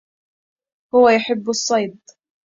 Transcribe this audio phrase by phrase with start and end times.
[0.93, 1.99] هو يحب الصيد.